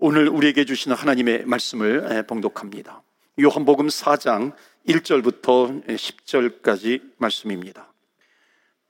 [0.00, 3.02] 오늘 우리에게 주시는 하나님의 말씀을 봉독합니다.
[3.40, 4.52] 요한복음 4장
[4.88, 7.92] 1절부터 10절까지 말씀입니다.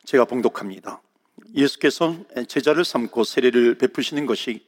[0.07, 1.03] 제가 봉독합니다.
[1.55, 2.17] 예수께서
[2.49, 4.65] 제자를 삼고 세례를 베푸시는 것이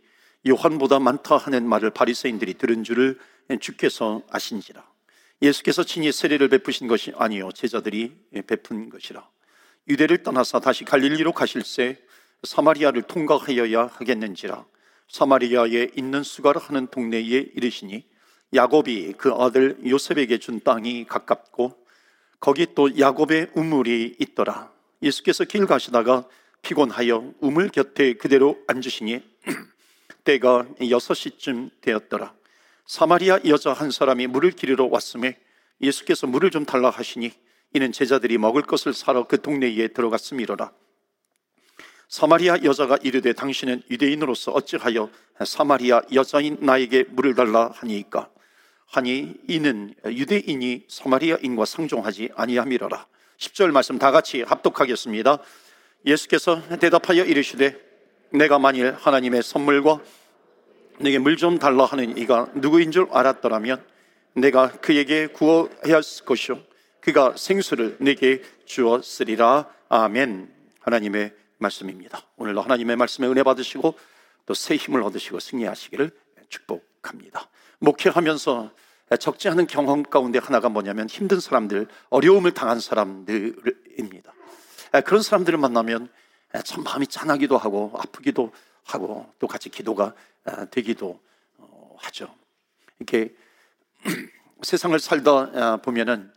[0.46, 3.18] 요한보다 많다 하는 말을 바리새인들이 들은 줄을
[3.58, 4.86] 주께서 아신지라.
[5.40, 8.14] 예수께서 친히 세례를 베푸신 것이 아니요 제자들이
[8.46, 9.26] 베푼 것이라.
[9.88, 11.98] 유대를 떠나서 다시 갈릴리로 가실새
[12.42, 14.66] 사마리아를 통과하여야 하겠는지라.
[15.08, 17.20] 사마리아에 있는 수가라 하는 동네에
[17.54, 18.04] 이르시니
[18.54, 21.76] 야곱이 그 아들 요셉에게 준 땅이 가깝고
[22.40, 24.72] 거기 또 야곱의 우물이 있더라.
[25.02, 26.28] 예수께서 길 가시다가
[26.62, 29.20] 피곤하여 우물 곁에 그대로 앉으시니
[30.24, 32.34] 때가 여섯 시쯤 되었더라.
[32.86, 35.38] 사마리아 여자 한 사람이 물을 기르러 왔음에
[35.80, 37.32] 예수께서 물을 좀 달라 하시니
[37.74, 40.72] 이는 제자들이 먹을 것을 사러 그 동네에 들어갔음이로라.
[42.08, 45.10] 사마리아 여자가 이르되 당신은 유대인으로서 어찌하여
[45.44, 48.30] 사마리아 여자인 나에게 물을 달라 하니까?
[48.86, 53.06] 하니 이는 유대인이 사마리아인과 상종하지 아니함이로라.
[53.38, 55.38] 10절 말씀 다 같이 합독하겠습니다.
[56.06, 57.76] 예수께서 대답하여 이르시되
[58.30, 60.00] 내가 만일 하나님의 선물과
[60.98, 63.84] 내게 물 좀 달라 하는 이가 누구인 줄 알았더라면
[64.34, 65.28] 내가 그에게
[65.86, 66.60] 했을 것이요.
[67.00, 69.68] 그가 생수를 내게 주었으리라.
[69.88, 70.52] 아멘.
[70.80, 72.20] 하나님의 말씀입니다.
[72.36, 73.94] 오늘도 하나님의 말씀에 은혜 받으시고
[74.46, 76.10] 또 새 힘을 얻으시고 승리하시기를
[76.48, 77.48] 축복합니다.
[77.80, 78.70] 목회하면서
[79.20, 84.32] 적지 않은 경험 가운데 하나가 뭐냐면 힘든 사람들, 어려움을 당한 사람들입니다.
[85.04, 86.08] 그런 사람들을 만나면
[86.64, 88.52] 참 마음이 짠하기도 하고 아프기도
[88.84, 90.14] 하고 또 같이 기도가
[90.70, 91.20] 되기도
[91.58, 92.34] 어, 하죠.
[92.98, 93.34] 이렇게
[94.62, 96.32] 세상을 살다 보면은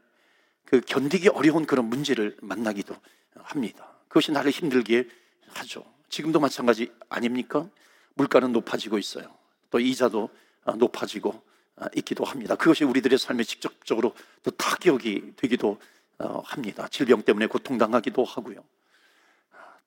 [0.66, 2.96] 그 견디기 어려운 그런 문제를 만나기도
[3.36, 3.89] 합니다.
[4.10, 5.08] 그것이 나를 힘들게
[5.54, 5.86] 하죠.
[6.10, 7.70] 지금도 마찬가지 아닙니까?
[8.16, 9.34] 물가는 높아지고 있어요.
[9.70, 10.30] 또 이자도
[10.66, 11.42] 아, 높아지고
[11.78, 12.56] 아, 있기도 합니다.
[12.56, 15.80] 그것이 우리들의 삶에 직접적으로 또 타격이 되기도
[16.18, 16.88] 어, 합니다.
[16.90, 18.62] 질병 때문에 고통당하기도 하고요.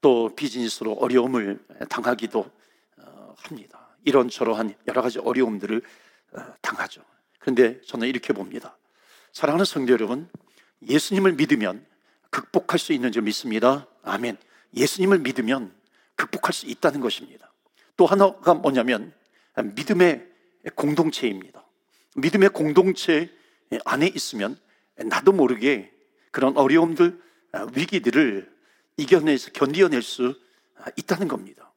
[0.00, 2.50] 또 비즈니스로 어려움을 당하기도
[2.99, 3.88] 어, 합니다.
[4.05, 5.82] 이런저러한 여러 가지 어려움들을
[6.32, 7.03] 어, 당하죠.
[7.38, 8.78] 그런데 저는 이렇게 봅니다.
[9.32, 10.28] 사랑하는 성도 여러분,
[10.88, 11.84] 예수님을 믿으면
[12.31, 13.87] 극복할 수 있는 줄 믿습니다.
[14.03, 14.37] 아멘.
[14.75, 15.75] 예수님을 믿으면
[16.17, 17.53] 극복할 수 있다는 것입니다.
[17.97, 19.13] 또 하나가 뭐냐면
[19.57, 20.29] 믿음의
[20.75, 21.65] 공동체입니다.
[22.17, 23.31] 믿음의 공동체
[23.85, 24.59] 안에 있으면
[24.97, 25.93] 나도 모르게
[26.31, 27.21] 그런 어려움들,
[27.75, 28.53] 위기들을
[28.97, 30.39] 이겨내서 견디어낼 수
[30.97, 31.73] 있다는 겁니다.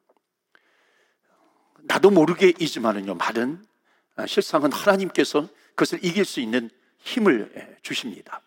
[1.84, 3.66] 나도 모르게이지만은요, 말은
[4.28, 6.70] 실상은 하나님께서 그것을 이길 수 있는
[7.00, 8.42] 힘을 주십니다.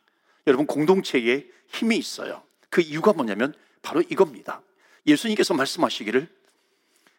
[0.47, 2.43] 여러분, 공동체에 힘이 있어요.
[2.71, 4.63] 그 이유가 뭐냐면 바로 이겁니다.
[5.07, 6.29] 예수님께서 말씀하시기를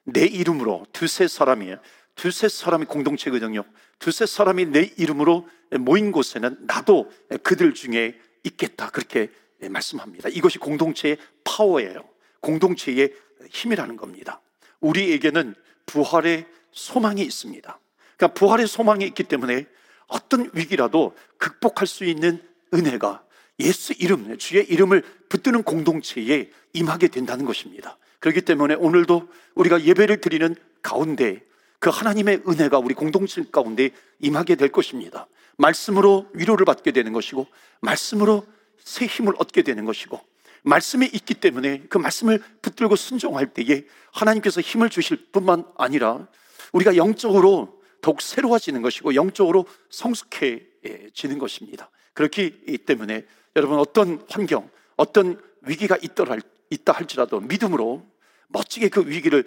[0.06, 1.76] 내 이름으로 두세 사람이
[2.16, 3.64] 두세 사람이 공동체거든요.
[4.00, 5.48] 두세 사람이 내 이름으로
[5.80, 7.12] 모인 곳에는 나도
[7.44, 8.90] 그들 중에 있겠다.
[8.90, 9.30] 그렇게
[9.62, 10.30] 말씀합니다.
[10.30, 12.08] 이것이 공동체의 파워예요.
[12.42, 13.14] 공동체의
[13.50, 14.42] 힘이라는 겁니다.
[14.80, 15.56] 우리에게는
[15.86, 17.80] 부활의 소망이 있습니다.
[18.18, 19.66] 그러니까 부활의 소망이 있기 때문에
[20.08, 22.42] 어떤 위기라도 극복할 수 있는
[22.74, 23.24] 은혜가
[23.60, 27.98] 예수 이름, 주의 이름을 붙드는 공동체에 임하게 된다는 것입니다.
[28.20, 31.42] 그렇기 때문에 오늘도 우리가 예배를 드리는 가운데
[31.80, 35.28] 그 하나님의 은혜가 우리 공동체 가운데 임하게 될 것입니다.
[35.58, 37.48] 말씀으로 위로를 받게 되는 것이고,
[37.82, 38.46] 말씀으로
[38.84, 40.20] 새 힘을 얻게 되는 것이고,
[40.64, 46.28] 말씀이 있기 때문에 그 말씀을 붙들고 순종할 때에 하나님께서 힘을 주실 뿐만 아니라
[46.74, 51.90] 우리가 영적으로 더욱 새로워지는 것이고 영적으로 성숙해지는 것입니다.
[52.14, 53.26] 그렇기 때문에
[53.56, 58.06] 여러분 어떤 환경, 어떤 위기가 있다 할지라도 믿음으로
[58.48, 59.44] 멋지게 그 위기를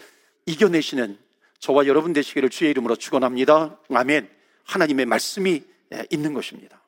[0.47, 1.19] 이겨내시는
[1.59, 3.79] 저와 여러분 되시기를 주의 이름으로 축원합니다.
[3.91, 4.29] 아멘.
[4.65, 5.63] 하나님의 말씀이
[6.11, 6.83] 있는 것입니다.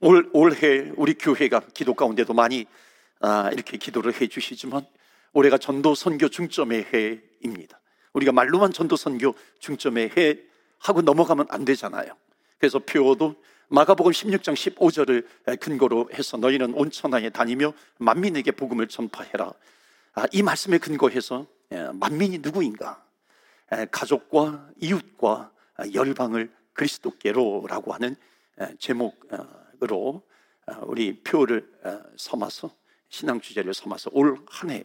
[0.00, 2.66] 올 올해 우리 교회가 기도 가운데도 많이
[3.20, 4.86] 아, 이렇게 기도를 해 주시지만
[5.32, 7.80] 올해가 전도 선교 중점의 해입니다.
[8.12, 10.38] 우리가 말로만 전도 선교 중점의 해
[10.78, 12.12] 하고 넘어가면 안 되잖아요.
[12.58, 13.36] 그래서 표도
[13.72, 19.52] 마가복음 16장 15절을 근거로 해서 너희는 온 천하에 다니며 만민에게 복음을 전파해라.
[20.14, 23.04] 아, 이 말씀에 근거해서 예, 만민이 누구인가?
[23.92, 25.52] 가족과 이웃과
[25.94, 28.16] 열방을 그리스도께로라고 하는
[28.80, 30.22] 제목으로
[30.66, 32.74] 어, 우리 표를 어, 삼아서
[33.08, 34.84] 신앙 주제를 삼아서 올 한 해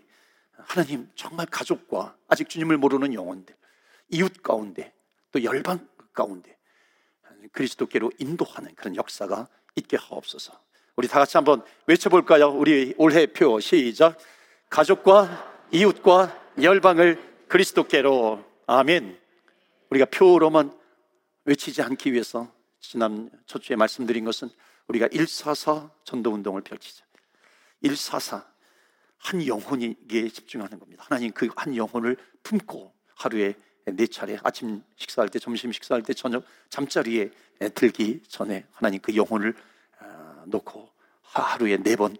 [0.57, 3.55] 하나님 정말 가족과 아직 주님을 모르는 영혼들
[4.09, 4.93] 이웃 가운데
[5.31, 6.55] 또 열방 가운데
[7.51, 10.53] 그리스도께로 인도하는 그런 역사가 있게 하옵소서.
[10.95, 12.49] 우리 다 같이 한번 외쳐볼까요?
[12.49, 14.17] 우리 올해 표 시작.
[14.69, 19.19] 가족과 이웃과 열방을 그리스도께로 아멘.
[19.89, 20.77] 우리가 표로만
[21.45, 24.49] 외치지 않기 위해서 지난 첫 주에 말씀드린 것은
[24.87, 27.03] 우리가 144 전도 운동을 펼치자.
[27.83, 28.45] 144.
[29.17, 31.03] 한 영혼에게 집중하는 겁니다.
[31.07, 33.55] 하나님 그 한 영혼을 품고 하루에
[33.85, 37.29] 네 차례 아침 식사할 때, 점심 식사할 때, 저녁 잠자리에
[37.75, 39.55] 들기 전에 하나님 그 영혼을
[39.99, 40.89] 어, 놓고
[41.21, 42.17] 하루에 네 번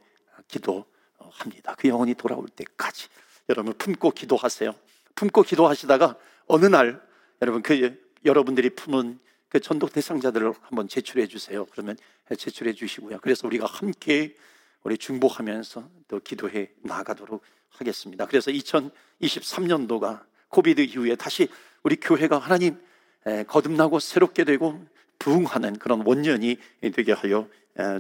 [0.48, 1.76] 기도합니다.
[1.78, 3.08] 그 영혼이 돌아올 때까지
[3.50, 4.74] 여러분 품고 기도하세요.
[5.16, 6.18] 품고 기도하시다가
[6.48, 7.02] 어느 날
[7.42, 9.20] 여러분 그 여러분들이 품은
[9.50, 11.66] 그 전도 대상자들을 한번 제출해 주세요.
[11.66, 11.98] 그러면
[12.38, 13.20] 제출해 주시고요.
[13.22, 14.36] 그래서 우리가 함께
[14.84, 17.42] 우리 중보하면서 또 기도해 나가도록
[17.72, 18.26] 하겠습니다.
[18.28, 21.48] 그래서 2023년도가 코비드 이후에 다시
[21.84, 22.80] 우리 교회가 하나님
[23.48, 24.86] 거듭나고 새롭게 되고
[25.20, 26.58] 부흥하는 그런 원년이
[26.94, 27.48] 되게 하여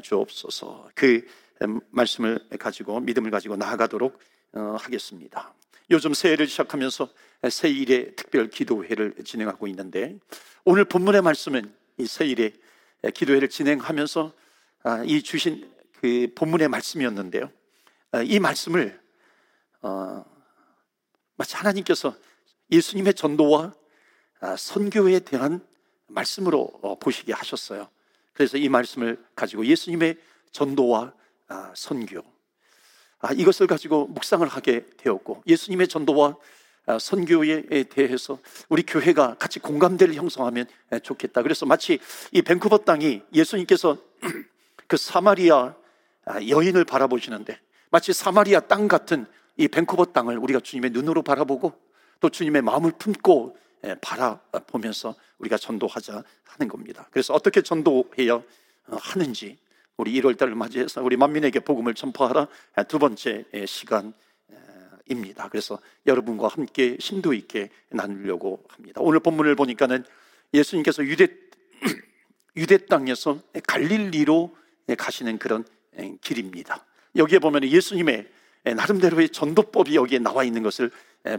[0.02, 0.90] 주옵소서.
[0.96, 1.26] 그
[1.92, 4.20] 말씀을 가지고 믿음을 가지고 나아가도록
[4.54, 5.54] 어, 하겠습니다.
[5.92, 7.10] 요즘 새해를 시작하면서
[7.50, 10.18] 새일의 특별 기도회를 진행하고 있는데
[10.64, 12.54] 오늘 본문의 말씀은 이 새일의
[13.14, 14.34] 기도회를 진행하면서
[14.84, 17.52] 아, 이 주신 그 본문의 말씀이었는데요.
[18.12, 19.00] 아, 이 말씀을
[19.82, 20.26] 어,
[21.36, 22.16] 마치 하나님께서
[22.72, 23.74] 예수님의 전도와
[24.42, 25.66] 아, 선교에 대한
[26.08, 27.90] 말씀으로 어, 보시게 하셨어요.
[28.34, 30.18] 그래서 이 말씀을 가지고 예수님의
[30.52, 31.14] 전도와
[31.48, 32.22] 아, 선교
[33.36, 36.36] 이것을 가지고 묵상을 하게 되었고 예수님의 전도와
[37.00, 38.38] 선교에 대해서
[38.70, 40.68] 우리 교회가 같이 공감대를 형성하면
[41.02, 41.42] 좋겠다.
[41.42, 41.98] 그래서 마치
[42.32, 43.98] 이 밴쿠버 땅이 예수님께서
[44.86, 45.74] 그 사마리아
[46.48, 47.60] 여인을 바라보시는데
[47.90, 49.26] 마치 사마리아 땅 같은
[49.58, 51.74] 이 밴쿠버 땅을 우리가 주님의 눈으로 바라보고
[52.20, 57.08] 또 주님의 마음을 품고 예, 바라보면서 우리가 전도하자 하는 겁니다.
[57.12, 58.44] 그래서 어떻게 전도해야 어,
[58.88, 59.58] 하는지
[59.98, 62.48] 우리 1월 달을 맞이해서 우리 만민에게 복음을 전파하라
[62.80, 65.50] 예, 두 번째 예, 시간입니다.
[65.50, 69.02] 그래서 여러분과 함께 심도 있게 나누려고 합니다.
[69.02, 70.04] 오늘 본문을 보니까는
[70.54, 71.28] 예수님께서 유대
[72.56, 74.56] 유대 땅에서 갈릴리로
[74.98, 75.66] 가시는 그런
[76.22, 76.86] 길입니다.
[77.18, 78.30] 여기에 보면 예수님의
[78.74, 80.92] 나름대로의 전도법이 여기에 나와 있는 것을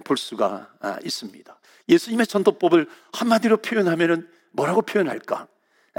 [0.05, 1.59] 볼 수가 아, 있습니다.
[1.89, 5.49] 예수님의 전도법을 한마디로 표현하면 뭐라고 표현할까?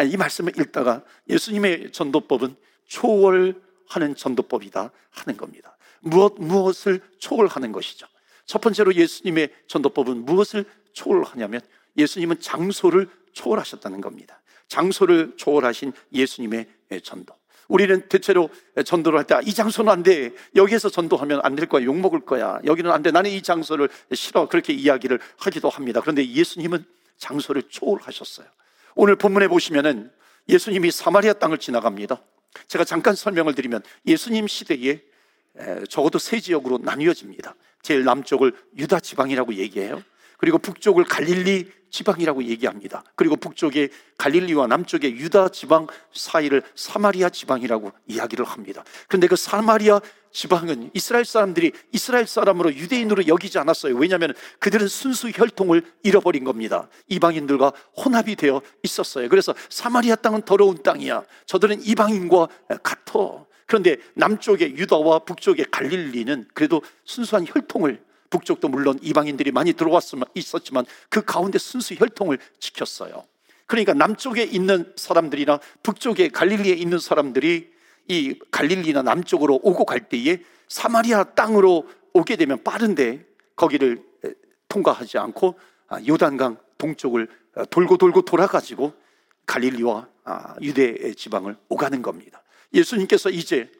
[0.05, 2.55] 이 말씀을 읽다가 예수님의 전도법은
[2.87, 5.77] 초월하는 전도법이다 하는 겁니다.
[6.01, 8.07] 무엇, 무엇을 초월하는 것이죠.
[8.45, 11.61] 첫 번째로 예수님의 전도법은 무엇을 초월하냐면
[11.97, 14.41] 예수님은 장소를 초월하셨다는 겁니다.
[14.67, 16.67] 장소를 초월하신 예수님의
[17.03, 17.33] 전도.
[17.67, 18.49] 우리는 대체로
[18.85, 20.31] 전도를 할 때 이 장소는 안 돼.
[20.55, 21.83] 여기에서 전도하면 안 될 거야.
[21.83, 22.59] 욕 먹을 거야.
[22.65, 23.11] 여기는 안 돼.
[23.11, 24.47] 나는 이 장소를 싫어.
[24.47, 26.01] 그렇게 이야기를 하기도 합니다.
[26.01, 26.85] 그런데 예수님은
[27.17, 28.47] 장소를 초월하셨어요.
[28.95, 30.11] 오늘 본문에 보시면은
[30.49, 32.21] 예수님이 사마리아 땅을 지나갑니다.
[32.67, 35.01] 제가 잠깐 설명을 드리면 예수님 시대에
[35.89, 37.55] 적어도 세 지역으로 나뉘어집니다.
[37.81, 40.03] 제일 남쪽을 유다 지방이라고 얘기해요.
[40.37, 43.03] 그리고 북쪽을 갈릴리 지방이라고 얘기합니다.
[43.15, 48.83] 그리고 북쪽의 갈릴리와 남쪽의 유다 지방 사이를 사마리아 지방이라고 이야기를 합니다.
[49.07, 50.01] 그런데 그 사마리아
[50.31, 53.95] 지방은 이스라엘 사람들이 이스라엘 사람으로 유대인으로 여기지 않았어요.
[53.95, 56.89] 왜냐하면 그들은 순수 혈통을 잃어버린 겁니다.
[57.07, 59.29] 이방인들과 혼합이 되어 있었어요.
[59.29, 61.23] 그래서 사마리아 땅은 더러운 땅이야.
[61.45, 62.47] 저들은 이방인과
[62.83, 63.45] 같아.
[63.65, 71.23] 그런데 남쪽의 유다와 북쪽의 갈릴리는 그래도 순수한 혈통을 북쪽도 물론 이방인들이 많이 들어왔으면 있었지만 그
[71.23, 73.23] 가운데 순수 혈통을 지켰어요.
[73.65, 77.71] 그러니까 남쪽에 있는 사람들이나 북쪽에 갈릴리에 있는 사람들이
[78.07, 84.03] 이 갈릴리나 남쪽으로 오고 갈 때에 사마리아 땅으로 오게 되면 빠른데 거기를
[84.69, 88.93] 통과하지 않고 아, 요단강 동쪽을 어, 돌고 돌고 돌아가지고
[89.45, 92.43] 갈릴리와 아, 유대 지방을 오가는 겁니다.
[92.73, 93.71] 예수님께서 이제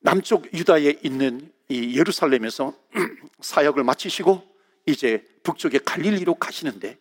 [0.00, 2.74] 남쪽 유다에 있는 이 예루살렘에서
[3.40, 4.42] 사역을 마치시고
[4.86, 6.98] 이제 북쪽의 갈릴리로 가시는데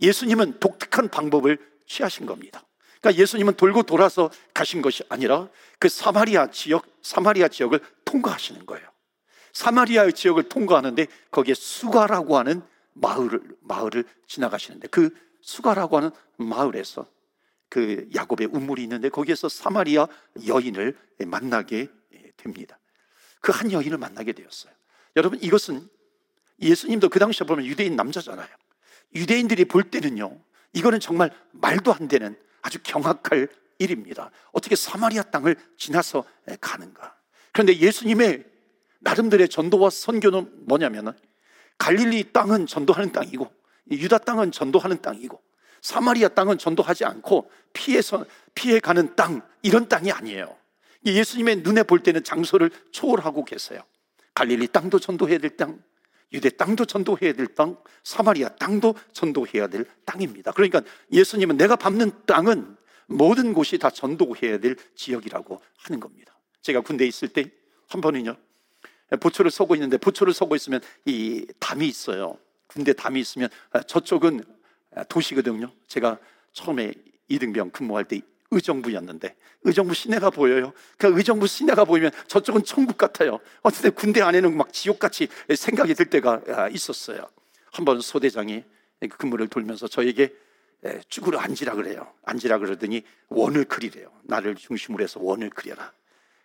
[0.00, 2.62] 예수님은 독특한 방법을 취하신 겁니다.
[3.00, 5.48] 그러니까 예수님은 돌고 돌아서 가신 것이 아니라
[5.78, 8.86] 그 사마리아 지역, 사마리아 지역을 통과하시는 거예요.
[9.54, 12.62] 사마리아 지역을 통과하는데 거기에 수가라고 하는
[12.92, 15.10] 마을을, 마을을 지나가시는데 그
[15.40, 17.06] 수가라고 하는 마을에서
[17.70, 20.06] 그 야곱의 우물이 있는데 거기에서 사마리아
[20.46, 20.96] 여인을
[21.26, 21.88] 만나게
[22.36, 22.79] 됩니다.
[23.40, 24.72] 그 한 여인을 만나게 되었어요.
[25.16, 25.88] 여러분 이것은
[26.60, 28.48] 예수님도 그 당시에 보면 유대인 남자잖아요.
[29.14, 30.38] 유대인들이 볼 때는요,
[30.72, 34.30] 이거는 정말 말도 안 되는 아주 경악할 일입니다.
[34.52, 36.24] 어떻게 사마리아 땅을 지나서
[36.60, 37.16] 가는가?
[37.52, 38.44] 그런데 예수님의
[39.00, 41.12] 나름대로의 전도와 선교는 뭐냐면은
[41.78, 43.50] 갈릴리 땅은 전도하는 땅이고
[43.90, 45.42] 유다 땅은 전도하는 땅이고
[45.80, 50.59] 사마리아 땅은 전도하지 않고 피해서 피해 가는 땅 이런 땅이 아니에요.
[51.04, 53.82] 예수님의 눈에 볼 때는 장소를 초월하고 계세요.
[54.34, 55.82] 갈릴리 땅도 전도해야 될 땅,
[56.32, 60.52] 유대 땅도 전도해야 될 땅, 사마리아 땅도 전도해야 될 땅입니다.
[60.52, 62.76] 그러니까 예수님은 내가 밟는 땅은
[63.06, 66.38] 모든 곳이 다 전도해야 될 지역이라고 하는 겁니다.
[66.62, 68.36] 제가 군대에 있을 때 한 번은요,
[69.20, 72.38] 보초를 서고 있는데 보초를 서고 있으면 이 담이 있어요.
[72.68, 73.48] 군대 담이 있으면
[73.88, 74.44] 저쪽은
[75.08, 75.72] 도시거든요.
[75.88, 76.18] 제가
[76.52, 76.92] 처음에
[77.28, 80.72] 이등병 근무할 때 의정부였는데 의정부 시내가 보여요.
[80.98, 83.40] 그 의정부 시내가 보이면 저쪽은 천국 같아요.
[83.62, 87.28] 어쨌든 군대 안에는 막 지옥같이 생각이 들 때가 아, 있었어요.
[87.72, 88.64] 한번 소대장이
[89.18, 90.34] 근무를 돌면서 저에게
[91.08, 92.12] 쭈그려 앉으라 그래요.
[92.24, 94.10] 앉으라 그러더니 원을 그리래요.
[94.24, 95.92] 나를 중심으로 해서 원을 그려라.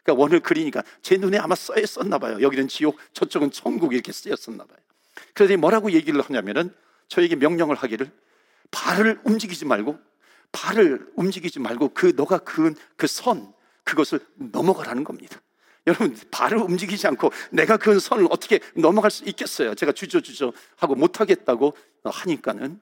[0.03, 2.39] 그러니까 원을 그리니까 제 눈에 아마 써 있었나 봐요.
[2.41, 4.77] 여기는 지옥, 저쪽은 천국 이렇게 쓰였었나 봐요.
[5.33, 6.73] 그러더니 뭐라고 얘기를 하냐면은
[7.07, 8.11] 저에게 명령을 하기를
[8.71, 9.97] 발을 움직이지 말고
[10.51, 13.53] 발을 움직이지 말고 그 너가 그은 그 선
[13.85, 15.39] 그것을 넘어가라는 겁니다.
[15.87, 19.75] 여러분 발을 움직이지 않고 내가 그은 선을 어떻게 넘어갈 수 있겠어요?
[19.75, 22.81] 제가 주저주저 하고 못하겠다고 하니까는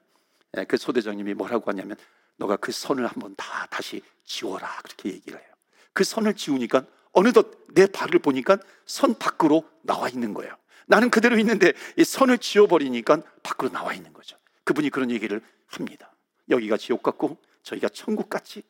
[0.56, 1.96] 예, 그 소대장님이 뭐라고 하냐면
[2.36, 5.48] 너가 그 선을 한번 다 다시 지워라 그렇게 얘기를 해요.
[5.92, 10.56] 그 선을 지우니까 어느덧 내 발을 보니까 선 밖으로 나와 있는 거예요.
[10.86, 14.36] 나는 그대로 있는데 이 선을 지워버리니까 밖으로 나와 있는 거죠.
[14.64, 16.10] 그분이 그런 얘기를 합니다.
[16.48, 18.62] 여기가 지옥 같고 저희가 천국 같지?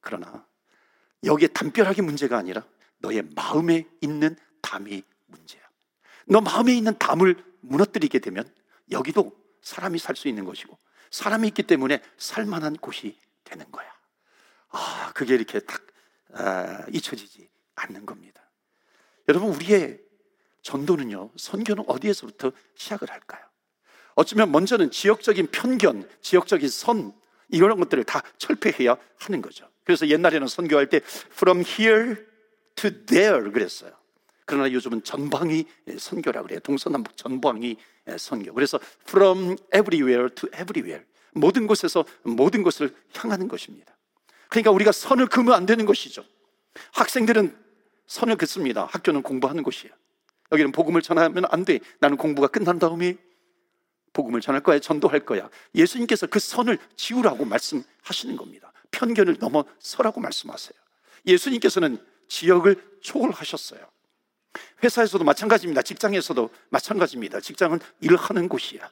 [0.00, 0.46] 그러나
[1.24, 2.66] 여기에 담벼락이 문제가 아니라
[2.98, 5.62] 너의 마음에 있는 담이 문제야.
[6.26, 8.52] 너 마음에 있는 담을 무너뜨리게 되면
[8.90, 9.32] 여기도
[9.62, 10.76] 사람이 살 수 있는 것이고
[11.10, 13.90] 사람이 있기 때문에 살만한 곳이 되는 거야.
[14.70, 15.86] 아, 그게 이렇게 딱
[16.34, 18.42] 아, 잊혀지지 않는 겁니다.
[19.28, 20.00] 여러분, 우리의
[20.62, 23.44] 전도는요, 선교는 어디에서부터 시작을 할까요?
[24.14, 27.12] 어쩌면 먼저는 지역적인 편견, 지역적인 선,
[27.52, 29.68] 이런 것들을 다 철폐해야 하는 거죠.
[29.84, 31.00] 그래서 옛날에는 선교할 때
[31.32, 32.16] from here
[32.74, 33.92] to there 그랬어요.
[34.44, 35.66] 그러나 요즘은 전방위
[35.98, 36.60] 선교라 그래요.
[36.60, 37.76] 동서남북 전방위
[38.18, 38.52] 선교.
[38.52, 41.04] 그래서 from everywhere to everywhere.
[41.32, 43.96] 모든 곳에서 모든 곳을 향하는 것입니다.
[44.48, 46.24] 그러니까 우리가 선을 그으면 안 되는 것이죠.
[46.92, 47.56] 학생들은
[48.06, 48.84] 선을 긋습니다.
[48.86, 49.94] 학교는 공부하는 곳이에요.
[50.50, 51.80] 여기는 복음을 전하면 안 돼.
[52.00, 53.16] 나는 공부가 끝난 다음에
[54.12, 55.48] 복음을 전할 거야, 전도할 거야.
[55.74, 58.72] 예수님께서 그 선을 지우라고 말씀하시는 겁니다.
[58.90, 60.78] 편견을 넘어서라고 말씀하세요.
[61.26, 63.80] 예수님께서는 지역을 초월하셨어요.
[64.82, 65.82] 회사에서도 마찬가지입니다.
[65.82, 67.40] 직장에서도 마찬가지입니다.
[67.40, 68.90] 직장은 일을 하는 곳이야.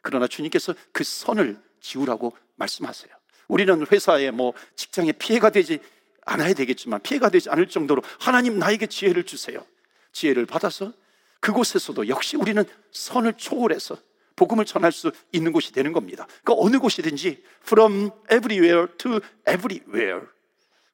[0.00, 3.12] 그러나 주님께서 그 선을 지우라고 말씀하세요.
[3.48, 5.80] 우리는 회사에 뭐 직장에 피해가 되지
[6.24, 9.64] 않아야 되겠지만 피해가 되지 않을 정도로 하나님 나에게 지혜를 주세요.
[10.12, 10.92] 지혜를 받아서
[11.40, 13.96] 그곳에서도 역시 우리는 선을 초월해서
[14.36, 16.26] 복음을 전할 수 있는 곳이 되는 겁니다.
[16.44, 20.26] 그 어느 곳이든지 from everywhere to everywhere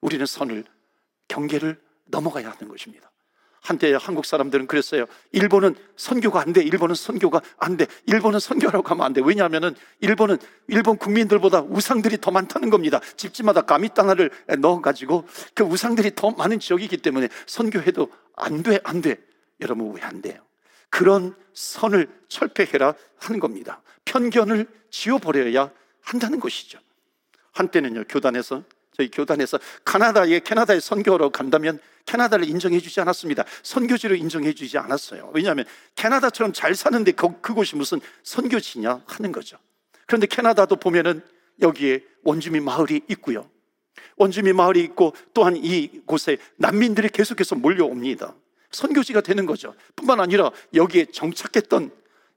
[0.01, 0.65] 우리는 선을
[1.29, 3.11] 경계를 넘어가야 하는 것입니다.
[3.61, 5.05] 한때 한국 사람들은 그랬어요.
[5.33, 6.63] 일본은 선교가 안 돼.
[6.63, 7.87] 일본은 선교가 안 돼.
[8.07, 9.21] 일본은 선교라고 하면 안 돼.
[9.23, 13.01] 왜냐하면 일본은 일본 국민들보다 우상들이 더 많다는 겁니다.
[13.17, 14.31] 집집마다 가미땅을
[14.61, 19.19] 넣어가지고 그 우상들이 더 많은 지역이기 때문에 선교해도 안 돼, 안 돼.
[19.61, 20.41] 여러분 왜 안 돼요?
[20.91, 23.83] 그런 선을 철폐해라 하는 겁니다.
[24.05, 26.79] 편견을 지워버려야 한다는 것이죠.
[27.53, 28.63] 한때는요, 교단에서,
[28.97, 33.45] 저희 교단에서 카나다에, 캐나다에 선교로 간다면 캐나다를 인정해 주지 않았습니다.
[33.63, 35.31] 선교지로 인정해 주지 않았어요.
[35.35, 39.59] 왜냐하면 캐나다처럼 잘 사는데 그, 그곳이 무슨 선교지냐 하는 거죠.
[40.07, 41.23] 그런데 캐나다도 보면은
[41.61, 43.49] 여기에 원주민 마을이 있고요.
[44.17, 48.35] 원주민 마을이 있고 또한 이곳에 난민들이 계속해서 몰려옵니다.
[48.71, 49.75] 선교지가 되는 거죠.
[49.97, 51.91] 뿐만 아니라 여기에 정착했던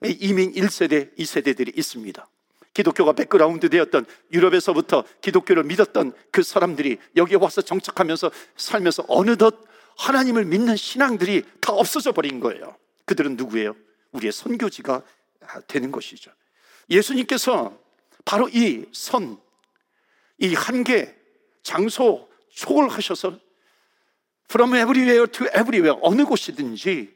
[0.03, 2.27] 이민 1세대, 2세대들이 있습니다.
[2.73, 9.65] 기독교가 백그라운드 되었던 유럽에서부터 기독교를 믿었던 그 사람들이 여기에 와서 정착하면서 살면서 어느덧
[9.97, 12.77] 하나님을 믿는 신앙들이 다 없어져 버린 거예요.
[13.05, 13.75] 그들은 누구예요?
[14.11, 15.03] 우리의 선교지가
[15.67, 16.31] 되는 것이죠.
[16.89, 17.77] 예수님께서
[18.23, 19.37] 바로 이 선,
[20.37, 21.15] 이 한계,
[21.63, 23.37] 장소 초월하셔서
[24.51, 27.15] From everywhere to everywhere 어느 곳이든지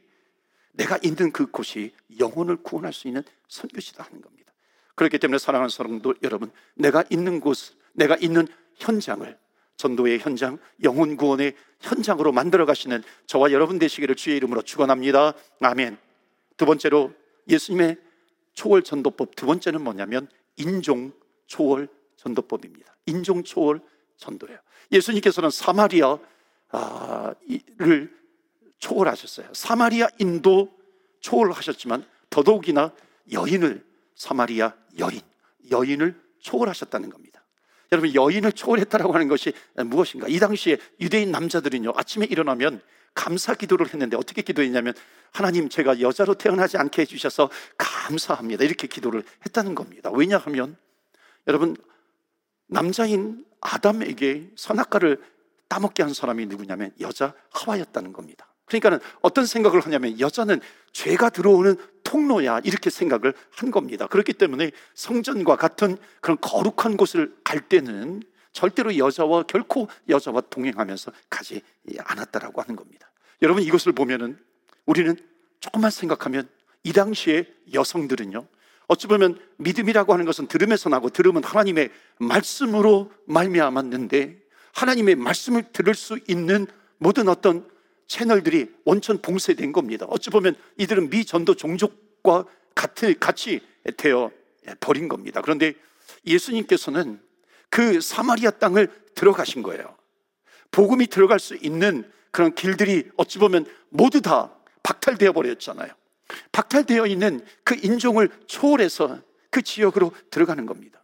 [0.72, 4.54] 내가 있는 그 곳이 영혼을 구원할 수 있는 선교지다 하는 겁니다.
[4.94, 7.58] 그렇기 때문에 사랑하는 사람도 여러분, 내가 있는 곳,
[7.92, 9.38] 내가 있는 현장을
[9.76, 15.34] 전도의 현장, 영혼 구원의 현장으로 만들어 가시는 저와 여러분 되시기를 주의 이름으로 축원합니다.
[15.60, 15.98] 아멘.
[16.56, 17.12] 두 번째로
[17.50, 17.98] 예수님의
[18.54, 20.26] 초월 전도법 두 번째는 뭐냐면
[20.56, 21.12] 인종
[21.46, 22.96] 초월 전도법입니다.
[23.04, 23.82] 인종 초월
[24.16, 24.58] 전도예요.
[24.90, 26.18] 예수님께서는 사마리아 아,
[27.78, 28.14] 를
[28.78, 29.48] 초월하셨어요.
[29.52, 30.76] 사마리아 인도
[31.20, 32.92] 초월하셨지만 더더욱이나
[33.32, 35.20] 여인을 사마리아 여인,
[35.70, 37.42] 여인을 초월하셨다는 겁니다.
[37.92, 39.52] 여러분 여인을 초월했다라고 하는 것이
[39.84, 40.26] 무엇인가?
[40.28, 42.80] 이 당시에 유대인 남자들은요 아침에 일어나면
[43.14, 44.92] 감사 기도를 했는데 어떻게 기도했냐면
[45.32, 48.64] 하나님 제가 여자로 태어나지 않게 해주셔서 감사합니다.
[48.64, 50.10] 이렇게 기도를 했다는 겁니다.
[50.12, 50.76] 왜냐하면
[51.46, 51.76] 여러분
[52.66, 55.22] 남자인 아담에게 선악과를
[55.68, 58.46] 따먹게 한 사람이 누구냐면 여자 하와였다는 겁니다.
[58.66, 60.60] 그러니까는 어떤 생각을 하냐면 여자는
[60.92, 64.06] 죄가 들어오는 통로야 이렇게 생각을 한 겁니다.
[64.06, 71.62] 그렇기 때문에 성전과 같은 그런 거룩한 곳을 갈 때는 절대로 여자와 결코 여자와 동행하면서 가지
[71.98, 73.10] 않았다라고 하는 겁니다.
[73.42, 74.38] 여러분 이것을 보면은
[74.86, 75.16] 우리는
[75.60, 76.48] 조금만 생각하면
[76.82, 78.46] 이 당시에 여성들은요
[78.88, 84.45] 어찌 보면 믿음이라고 하는 것은 들음에서 나고 들음은 하나님의 말씀으로 말미암았는데
[84.76, 86.66] 하나님의 말씀을 들을 수 있는
[86.98, 87.66] 모든 어떤
[88.08, 90.04] 채널들이 원천 봉쇄된 겁니다.
[90.10, 93.60] 어찌 보면 이들은 미전도 종족과 같이, 같이
[93.96, 94.30] 되어
[94.80, 95.40] 버린 겁니다.
[95.40, 95.74] 그런데
[96.26, 97.20] 예수님께서는
[97.70, 99.96] 그 사마리아 땅을 들어가신 거예요.
[100.70, 105.90] 복음이 들어갈 수 있는 그런 길들이 어찌 보면 모두 다 박탈되어 버렸잖아요.
[106.52, 111.02] 박탈되어 있는 그 인종을 초월해서 그 지역으로 들어가는 겁니다.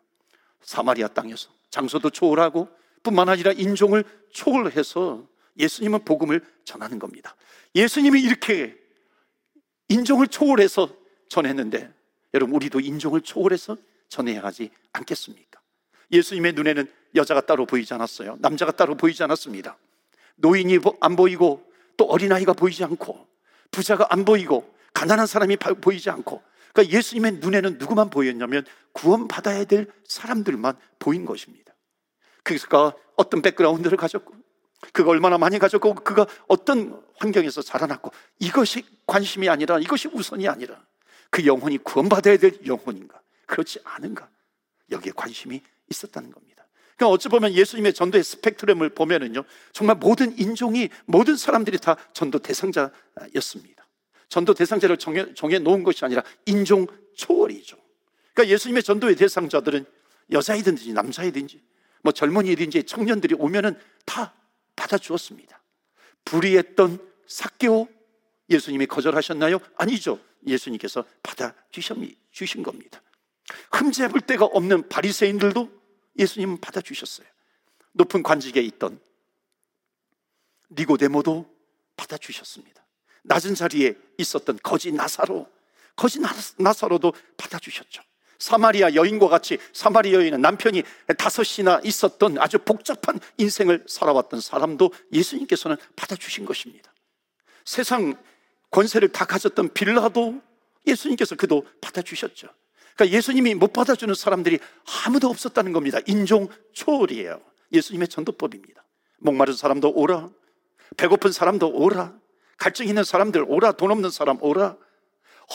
[0.61, 2.69] 사마리아 땅에서 장소도 초월하고
[3.03, 5.27] 뿐만 아니라 인종을 초월해서
[5.59, 7.37] 예수님은 복음을 전하는 겁니다.
[7.75, 8.77] 예수님이 이렇게
[9.89, 10.95] 인종을 초월해서
[11.29, 11.93] 전했는데
[12.35, 13.77] 여러분 우리도 인종을 초월해서
[14.09, 15.61] 전해야 하지 않겠습니까?
[16.11, 18.37] 예수님의 눈에는 여자가 따로 보이지 않았어요.
[18.41, 19.77] 남자가 따로 보이지 않았습니다.
[20.37, 21.65] 노인이 안 보이고
[21.97, 23.27] 또 어린아이가 보이지 않고
[23.71, 26.43] 부자가 안 보이고 가난한 사람이 보이지 않고
[26.73, 31.62] 그러니까 예수님의 눈에는 누구만 보였냐면 구원받아야 될 사람들만 보인 것입니다.
[32.43, 34.35] 그가 어떤 백그라운드를 가졌고
[34.93, 40.83] 그가 얼마나 많이 가졌고 그가 어떤 환경에서 자라났고 이것이 관심이 아니라 이것이 우선이 아니라
[41.31, 44.29] 그 영혼이 구원받아야 될 영혼인가 그렇지 않은가
[44.91, 46.67] 여기에 관심이 있었다는 겁니다.
[46.97, 53.87] 그러니까 어찌 보면 예수님의 전도의 스펙트럼을 보면은요 정말 모든 인종이 모든 사람들이 다 전도 대상자였습니다.
[54.29, 57.77] 전도 대상자를 정해, 정해 놓은 것이 아니라 인종 초월이죠.
[58.33, 59.85] 그러니까 예수님의 전도의 대상자들은
[60.31, 61.63] 여자이든지 남자이든지
[62.03, 64.35] 뭐 젊은이든지 청년들이 오면은 다
[64.77, 65.63] 받아 주었습니다.
[66.25, 67.89] 불의했던 사개오
[68.51, 69.59] 예수님이 거절하셨나요?
[69.77, 70.21] 아니죠.
[70.47, 73.01] 예수님께서 받아 주신 겁니다.
[73.73, 75.71] 흠잡을 데가 없는 바리새인들도
[76.19, 77.27] 예수님은 받아 주셨어요.
[77.93, 79.01] 높은 관직에 있던
[80.71, 81.51] 니고데모도
[81.97, 82.85] 받아 주셨습니다.
[83.25, 85.49] 낮은 자리에 있었던 거지 나사로,
[85.95, 86.19] 거지
[86.59, 88.03] 나사로도 받아 주셨죠.
[88.43, 90.83] 사마리아 여인과 같이 사마리아 여인은 남편이
[91.17, 96.93] 다섯이나 있었던 아주 복잡한 인생을 살아왔던 사람도 예수님께서는 받아주신 것입니다.
[97.65, 98.17] 세상
[98.73, 100.43] 권세를 다 가졌던 빌라도
[100.89, 102.49] 예수님께서 그도 받아주셨죠.
[102.97, 104.59] 그러니까 예수님이 못 받아주는 사람들이
[105.07, 105.99] 아무도 없었다는 겁니다.
[106.07, 107.41] 인종 초월이에요.
[107.73, 108.83] 예수님의 전도법입니다.
[109.19, 110.31] 목마른 사람도 오라.
[110.97, 112.13] 배고픈 사람도 오라.
[112.59, 113.73] 갈증 있는 사람들 오라.
[113.73, 114.77] 돈 없는 사람 오라.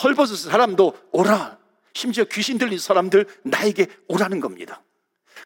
[0.02, 1.57] 헐벗은 사람도 오라.
[1.94, 4.82] 심지어 귀신 들린 사람들 나에게 오라는 겁니다.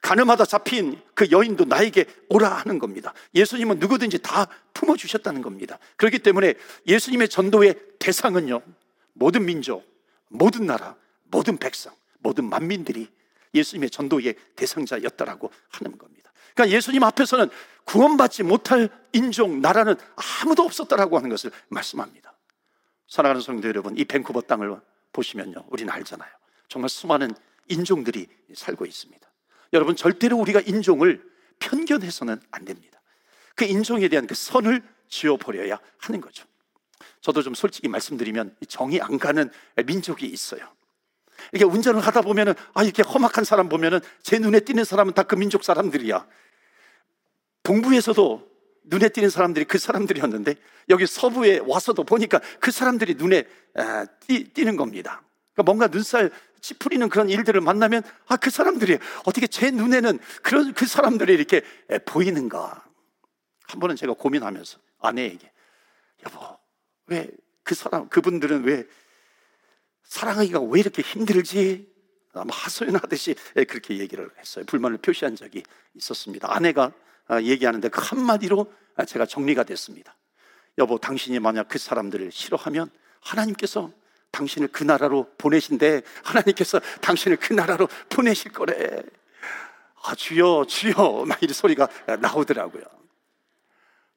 [0.00, 3.12] 가늠하다 잡힌 그 여인도 나에게 오라 하는 겁니다.
[3.34, 5.78] 예수님은 누구든지 다 품어주셨다는 겁니다.
[5.96, 6.54] 그렇기 때문에
[6.86, 8.62] 예수님의 전도의 대상은요,
[9.12, 9.84] 모든 민족,
[10.28, 13.08] 모든 나라, 모든 백성, 모든 만민들이
[13.54, 16.32] 예수님의 전도의 대상자였다라고 하는 겁니다.
[16.54, 17.50] 그러니까 예수님 앞에서는
[17.84, 19.94] 구원받지 못할 인종, 나라는
[20.40, 22.32] 아무도 없었다라고 하는 것을 말씀합니다.
[23.08, 24.80] 사랑하는 성도 여러분, 이 밴쿠버 땅을
[25.12, 26.30] 보시면요, 우리는 알잖아요.
[26.68, 27.32] 정말 수많은
[27.68, 29.30] 인종들이 살고 있습니다.
[29.72, 31.22] 여러분, 절대로 우리가 인종을
[31.58, 33.00] 편견해서는 안 됩니다.
[33.54, 36.46] 그 인종에 대한 그 선을 지어버려야 하는 거죠.
[37.20, 39.50] 저도 좀 솔직히 말씀드리면 정이 안 가는
[39.86, 40.66] 민족이 있어요.
[41.52, 45.34] 이렇게 운전을 하다 보면은, 아, 이렇게 험악한 사람 보면은 제 눈에 띄는 사람은 다 그
[45.36, 46.26] 민족 사람들이야.
[47.62, 48.51] 동부에서도
[48.84, 50.54] 눈에 띄는 사람들이 그 사람들이었는데
[50.88, 53.44] 여기 서부에 와서도 보니까 그 사람들이 눈에
[54.26, 55.22] 띄, 띄는 겁니다.
[55.54, 60.86] 그러니까 뭔가 눈살 찌푸리는 그런 일들을 만나면 아, 그 사람들이 어떻게 제 눈에는 그런 그
[60.86, 61.62] 사람들이 이렇게
[62.06, 62.84] 보이는가.
[63.64, 65.50] 한 번은 제가 고민하면서 아내에게
[66.24, 66.58] 여보,
[67.06, 67.28] 왜
[67.62, 68.84] 그 사람, 그분들은 왜
[70.04, 71.90] 사랑하기가 왜 이렇게 힘들지?
[72.34, 73.34] 아마 하소연하듯이
[73.68, 74.64] 그렇게 얘기를 했어요.
[74.66, 75.62] 불만을 표시한 적이
[75.94, 76.54] 있었습니다.
[76.54, 76.92] 아내가 아,
[77.30, 78.72] 얘기하는데 그 한마디로
[79.06, 80.16] 제가 정리가 됐습니다.
[80.78, 83.90] 여보, 당신이 만약 그 사람들을 싫어하면 하나님께서
[84.30, 89.02] 당신을 그 나라로 보내신데 하나님께서 당신을 그 나라로 보내실 거래.
[90.02, 91.24] 아, 주여, 주여.
[91.26, 91.88] 막 이런 소리가
[92.20, 92.82] 나오더라고요.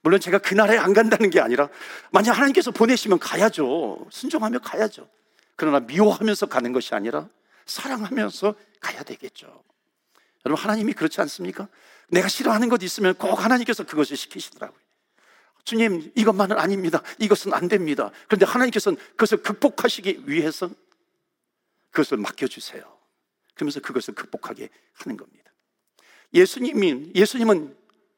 [0.02, 1.68] 물론 제가 그 나라에 안 간다는 게 아니라
[2.12, 4.08] 만약 하나님께서 보내시면 가야죠.
[4.10, 5.10] 순종하며 가야죠.
[5.56, 7.28] 그러나 미워하면서 가는 것이 아니라
[7.66, 9.64] 사랑하면서 가야 되겠죠.
[10.46, 11.68] 여러분, 하나님이 그렇지 않습니까?
[12.10, 14.80] 내가 싫어하는 것 있으면 꼭 하나님께서 그것을 시키시더라고요.
[15.64, 17.02] 주님, 이것만은 아닙니다.
[17.20, 18.12] 이것은 안 됩니다.
[18.28, 20.70] 그런데 하나님께서는 그것을 극복하시기 위해서
[21.90, 22.84] 그것을 맡겨주세요.
[23.56, 25.52] 그러면서 그것을 극복하게 하는 겁니다.
[26.34, 27.76] 예수님이, 예수님은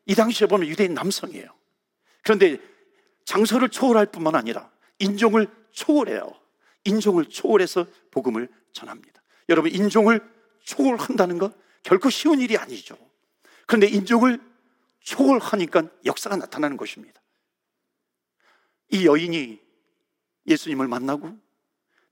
[0.07, 1.47] 이 당시에 보면 유대인 남성이에요.
[2.23, 2.57] 그런데
[3.23, 4.69] 장소를 초월할 뿐만 아니라
[4.99, 6.33] 인종을 초월해요.
[6.83, 9.21] 인종을 초월해서 복음을 전합니다.
[9.47, 10.21] 여러분, 인종을
[10.63, 12.97] 초월한다는 것 결코 쉬운 일이 아니죠.
[13.67, 14.39] 그런데 인종을
[15.01, 17.21] 초월하니까 역사가 나타나는 것입니다.
[18.89, 19.59] 이 여인이
[20.47, 21.37] 예수님을 만나고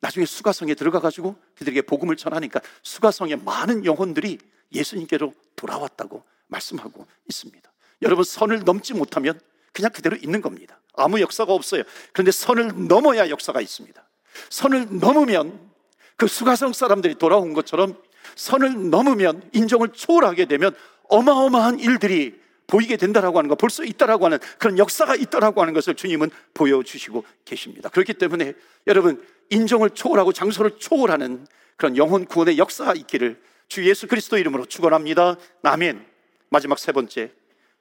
[0.02, 4.38] 나중에 수가성에 들어가 가지고 그들에게 복음을 전하니까 수가성의 많은 영혼들이
[4.72, 7.72] 예수님께로 돌아왔다고 말씀하고 있습니다.
[8.02, 9.40] 여러분 선을 넘지 못하면
[9.72, 10.80] 그냥 그대로 있는 겁니다.
[10.94, 11.84] 아무 역사가 없어요.
[12.14, 14.08] 그런데 선을 넘어야 역사가 있습니다.
[14.50, 15.72] 선을 넘으면
[16.18, 18.02] 그 수가성 사람들이 돌아온 것처럼
[18.36, 20.76] 선을 넘으면 인종을 초월하게 되면
[21.10, 26.32] 어마어마한 일들이 보이게 된다라고 하는 거, 볼수 있다라고 하는 그런 역사가 있다라고 하는 것을 주님은
[26.54, 27.90] 보여주시고 계십니다.
[27.90, 28.54] 그렇기 때문에
[28.88, 31.46] 여러분 인종을 초월하고 장소를 초월하는
[31.78, 35.38] 그런 영혼 구원의 역사가 있기를 주 예수 그리스도 이름으로 축원합니다.
[35.64, 36.06] 아멘.
[36.50, 37.32] 마지막 세 번째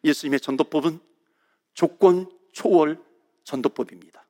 [0.04, 0.98] 예수님의 전도법은
[1.72, 2.98] 조건 초월
[3.44, 4.24] 전도법입니다.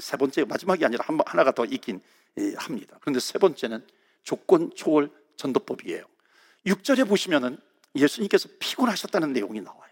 [0.00, 2.00] 세 번째 마지막이 아니라 하나가 더 있긴
[2.38, 2.96] 예, 합니다.
[3.00, 3.86] 그런데 세 번째는
[4.22, 6.04] 조건 초월 전도법이에요.
[6.66, 7.58] 6절에 보시면은
[7.94, 9.90] 예수님께서 피곤하셨다는 내용이 나와요.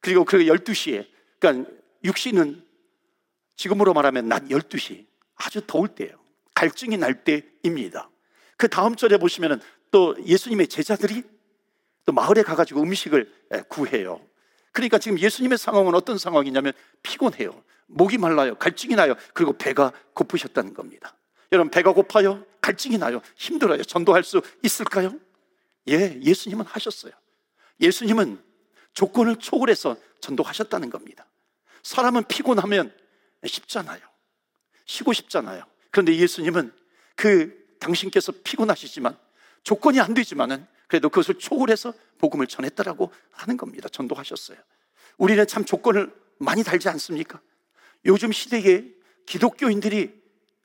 [0.00, 1.06] 그리고 그 12시에,
[1.38, 1.70] 그러니까
[2.04, 2.64] 6시는
[3.56, 6.14] 지금으로 말하면 낮 12시, 아주 더울 때예요.
[6.54, 8.10] 갈증이 날 때입니다.
[8.56, 11.22] 그 다음 절에 보시면은 또 예수님의 제자들이
[12.04, 13.32] 또 마을에 가가지고 음식을
[13.68, 14.20] 구해요.
[14.72, 17.62] 그러니까 지금 예수님의 상황은 어떤 상황이냐면 피곤해요.
[17.86, 18.54] 목이 말라요.
[18.56, 19.14] 갈증이 나요.
[19.34, 21.14] 그리고 배가 고프셨다는 겁니다.
[21.52, 22.44] 여러분, 배가 고파요?
[22.60, 23.20] 갈증이 나요?
[23.36, 23.82] 힘들어요?
[23.82, 25.12] 전도할 수 있을까요?
[25.88, 27.12] 예, 예수님은 하셨어요.
[27.82, 28.42] 예수님은
[28.94, 31.26] 조건을 초월해서 전도하셨다는 겁니다.
[31.82, 32.94] 사람은 피곤하면
[33.44, 34.00] 쉽잖아요.
[34.86, 35.64] 쉬고 싶잖아요.
[35.90, 36.72] 그런데 예수님은
[37.16, 39.18] 그 당신께서 피곤하시지만
[39.64, 43.88] 조건이 안 되지만은 그래도 그것을 초월해서 복음을 전했다라고 하는 겁니다.
[43.88, 44.58] 전도하셨어요.
[45.18, 47.40] 우리는 참 조건을 많이 달지 않습니까?
[48.04, 48.84] 요즘 시대에
[49.26, 50.22] 기독교인들이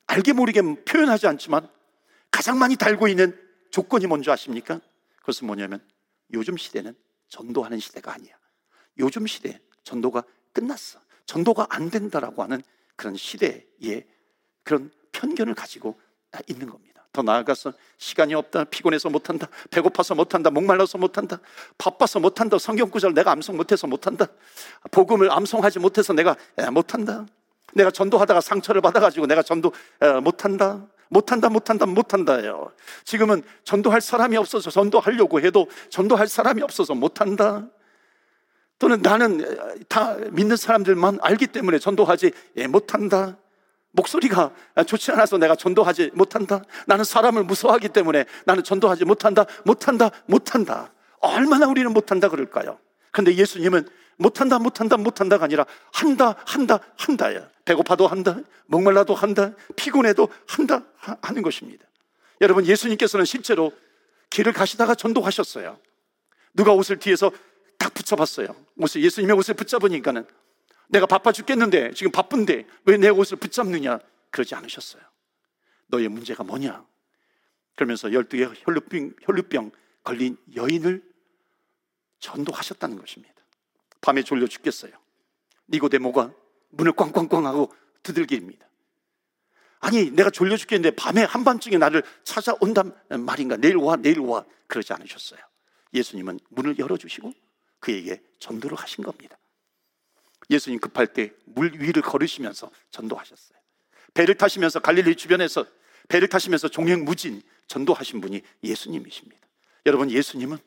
[0.08, 1.69] 알게 모르게 표현하지 않지만
[2.32, 3.39] 가장 많이 달고 있는
[3.71, 4.80] 조건이 뭔지 아십니까?
[5.19, 5.86] 그것은 뭐냐면
[6.34, 6.95] 요즘 시대는
[7.30, 8.36] 전도하는 시대가 아니야.
[9.00, 11.00] 요즘 시대 전도가 끝났어.
[11.26, 12.62] 전도가 안 된다라고 하는
[12.96, 14.06] 그런 시대의
[14.63, 16.00] 그런 편견을 가지고
[16.48, 16.88] 있는 겁니다.
[17.13, 21.40] 더 나아가서 시간이 없다, 피곤해서 못한다, 배고파서 못한다, 목말라서 못한다,
[21.78, 24.28] 바빠서 못한다, 성경 구절 내가 암송 못해서 못한다,
[24.92, 26.36] 복음을 암송하지 못해서 내가
[26.72, 27.26] 못한다,
[27.74, 29.74] 내가 전도하다가 상처를 받아가지고 내가 전도
[30.24, 32.72] 못한다, 못한다, 못한다, 못한다요.
[33.04, 37.67] 지금은 전도할 사람이 없어서 전도하려고 해도 전도할 사람이 없어서 못한다.
[38.80, 42.32] 또는 나는 다 믿는 사람들만 알기 때문에 전도하지
[42.70, 43.38] 못한다.
[43.91, 44.52] 목소리가
[44.86, 46.62] 좋지 않아서 내가 전도하지 못한다.
[46.86, 49.46] 나는 사람을 무서워하기 때문에 나는 전도하지 못한다.
[49.65, 50.12] 못한다.
[50.28, 50.91] 못한다.
[51.20, 52.78] 얼마나 우리는 못한다 그럴까요?
[53.12, 57.49] 근데 예수님은 못한다, 못한다, 못한다가 아니라 한다, 한다, 한다야.
[57.65, 60.84] 배고파도 한다, 목말라도 한다, 피곤해도 한다
[61.21, 61.86] 하는 것입니다.
[62.41, 63.71] 여러분, 예수님께서는 실제로
[64.30, 65.80] 길을 가시다가 전도하셨어요.
[66.53, 67.32] 누가 옷을 뒤에서
[67.77, 68.56] 딱 붙여봤어요.
[68.77, 70.25] 옷을, 예수님의 옷을 붙잡으니까는
[70.89, 73.99] 내가 바빠 죽겠는데, 지금 바쁜데 왜 내 옷을 붙잡느냐?
[74.32, 75.03] 그러지 않으셨어요.
[75.88, 76.86] 너의 문제가 뭐냐?
[77.75, 79.71] 그러면서 열두의 혈루병, 혈루병
[80.03, 81.03] 걸린 여인을
[82.19, 83.37] 전도하셨다는 것입니다.
[84.01, 84.91] 밤에 졸려 죽겠어요.
[85.69, 86.33] 니고데모가
[86.69, 88.67] 문을 꽝꽝꽝 하고 두들깁니다.
[89.79, 93.57] 아니, 내가 졸려 죽겠는데 밤에 한밤중에 나를 찾아온단 말인가?
[93.57, 94.45] 내일 와, 내일 와.
[94.67, 95.39] 그러지 않으셨어요.
[95.93, 97.33] 예수님은 문을 열어주시고
[97.79, 99.38] 그에게 전도를 하신 겁니다.
[100.49, 103.57] 예수님 급할 때 물 위를 걸으시면서 전도하셨어요.
[104.13, 105.65] 배를 타시면서 갈릴리 주변에서
[106.07, 109.47] 배를 타시면서 종횡무진 전도하신 분이 예수님이십니다.
[109.86, 110.57] 여러분, 예수님은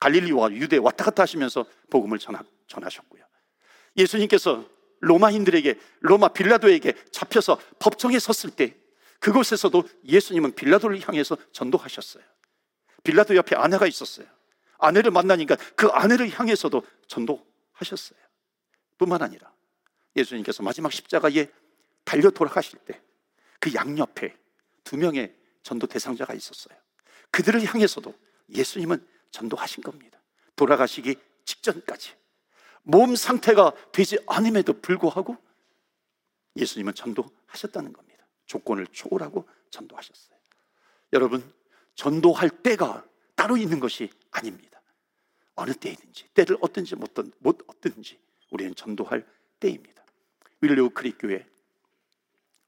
[0.00, 3.24] 갈릴리와 유대 왔다 갔다 하시면서 복음을 전하, 전하셨고요.
[3.96, 4.68] 예수님께서
[5.00, 8.76] 로마인들에게 로마 빌라도에게 잡혀서 법정에 섰을 때
[9.20, 12.22] 그곳에서도 예수님은 빌라도를 향해서 전도하셨어요.
[13.02, 14.26] 빌라도 옆에 아내가 있었어요.
[14.78, 18.18] 아내를 만나니까 그 아내를 향해서도 전도하셨어요.
[18.96, 19.52] 뿐만 아니라
[20.16, 21.48] 예수님께서 마지막 십자가에
[22.04, 23.00] 달려 돌아가실 때
[23.60, 24.36] 그 양옆에
[24.84, 26.76] 두 명의 전도 대상자가 있었어요.
[27.30, 28.14] 그들을 향해서도
[28.50, 30.20] 예수님은 전도하신 겁니다.
[30.56, 32.14] 돌아가시기 직전까지.
[32.82, 35.36] 몸 상태가 되지 않음에도 불구하고
[36.56, 38.26] 예수님은 전도하셨다는 겁니다.
[38.46, 40.38] 조건을 초월하고 전도하셨어요.
[41.12, 41.52] 여러분,
[41.94, 44.80] 전도할 때가 따로 있는 것이 아닙니다.
[45.54, 48.18] 어느 때이든지, 때를 어떤지 못, 못 어떤지
[48.50, 49.26] 우리는 전도할
[49.60, 50.02] 때입니다.
[50.60, 51.46] 윌로우 크릭 교회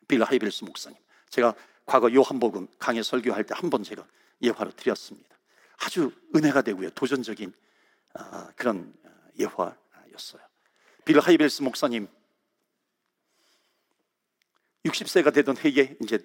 [0.07, 0.99] 빌 하이벨스 목사님.
[1.31, 1.55] 제가
[1.87, 4.07] 과거 요한복음 강의 설교할 때 한 번 제가
[4.43, 5.30] 예화로 드렸습니다.
[5.81, 6.91] 아주 은혜가 되고요.
[6.91, 7.53] 도전적인
[8.15, 8.93] 아, 그런
[9.39, 10.43] 예화였어요.
[11.05, 12.09] 빌 하이벨스 목사님
[14.85, 16.19] 60세가 되던 해에 이제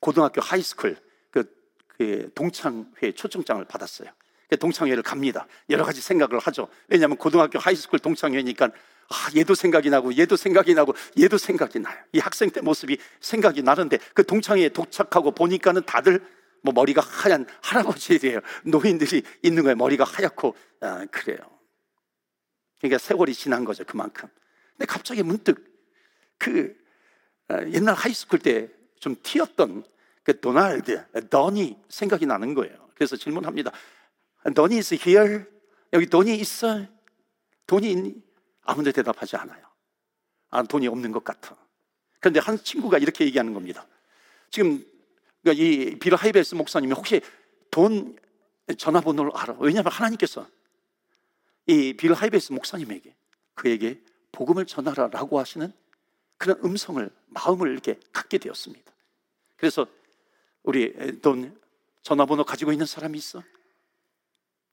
[0.00, 0.96] 고등학교 high school
[1.30, 1.44] 그,
[1.86, 4.10] 그 동창회 초청장을 받았어요.
[4.48, 5.46] 그 동창회를 갑니다.
[5.68, 6.68] 여러 가지 생각을 하죠.
[6.88, 11.96] 왜냐하면 고등학교 high school 동창회니까 아, 얘도 생각이 나고 얘도 생각이 나고 얘도 생각이 나요.
[12.12, 16.24] 이 학생 때 모습이 생각이 나는데 그 동창회에 도착하고 보니까는 다들
[16.62, 18.40] 뭐 머리가 하얀 할아버지들이에요.
[18.64, 19.76] 노인들이 있는 거예요.
[19.76, 21.38] 머리가 하얗고 아, 그래요.
[22.78, 23.84] 그러니까 세월이 지난 거죠.
[23.84, 24.28] 그만큼.
[24.76, 25.64] 근데 갑자기 문득
[26.38, 26.76] 그
[27.48, 29.84] 아, 옛날 high school 때 좀 튀었던
[30.22, 32.88] 그 도날드, 돈이 생각이 나는 거예요.
[32.94, 33.72] 그래서 질문합니다.
[34.54, 35.44] 돈 is here?
[35.92, 36.86] 여기 돈이 있어?
[37.66, 38.14] 돈이 있니?
[38.62, 39.66] 아무도 대답하지 않아요.
[40.50, 41.56] 아, 돈이 없는 것 같아.
[42.20, 43.86] 그런데 한 친구가 이렇게 얘기하는 겁니다.
[44.50, 44.84] 지금
[45.42, 47.20] 그러니까 이 빌 하이벨스 목사님이 혹시
[47.70, 48.16] 돈
[48.76, 49.56] 전화번호를 알아?
[49.58, 50.46] 왜냐하면 하나님께서
[51.66, 53.14] 이 빌 하이벨스 목사님에게
[53.54, 54.00] 그에게
[54.32, 55.72] 복음을 전하라라고 하시는
[56.36, 58.90] 그런 음성을 마음을 이렇게 갖게 되었습니다.
[59.56, 59.86] 그래서
[60.62, 61.58] 우리 돈
[62.02, 63.42] 전화번호 가지고 있는 사람이 있어?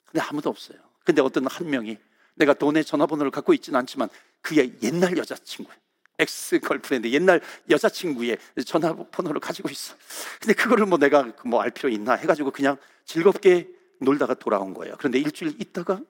[0.05, 0.79] 근데 아무도 없어요.
[1.03, 1.97] 근데 어떤 한 명이
[2.35, 4.09] 내가 돈의 전화번호를 갖고 있지는 않지만
[4.41, 5.71] 그의 옛날 여자친구,
[6.19, 9.95] ex-girlfriend, 옛날 여자친구의 전화번호를 가지고 있어.
[10.39, 14.95] 근데 그거를 뭐 내가 뭐 알 필요 있나 해가지고 그냥 즐겁게 놀다가 돌아온 거예요.
[14.97, 16.01] 그런데 일주일 있다가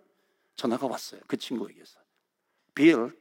[0.56, 1.22] 전화가 왔어요.
[1.28, 2.00] 그 친구에게서.
[2.74, 3.18] 빌,